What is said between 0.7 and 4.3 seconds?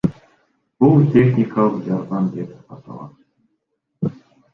Бул техникалык жардам деп аталат.